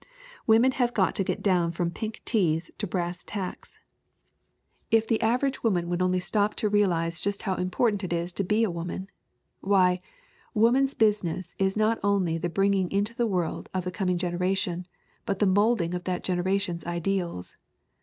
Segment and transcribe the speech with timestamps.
[0.47, 3.77] "Women have got to get down from pink teas to brass tacks!
[4.89, 8.03] If the average woman would only stop HONORE WILLSIE 353 to realize just how important
[8.05, 9.11] it is to be a woman!
[9.59, 10.01] Why,
[10.55, 14.87] woman's business is not only the bringing into the world of the coming generation,
[15.27, 17.55] but the molding of that generation's ideals.